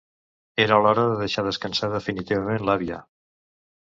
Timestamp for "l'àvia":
2.71-2.99